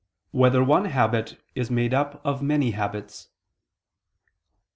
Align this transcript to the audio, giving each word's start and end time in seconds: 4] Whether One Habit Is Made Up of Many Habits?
4] 0.31 0.39
Whether 0.41 0.63
One 0.63 0.85
Habit 0.85 1.39
Is 1.53 1.69
Made 1.69 1.93
Up 1.93 2.19
of 2.25 2.41
Many 2.41 2.71
Habits? 2.71 3.27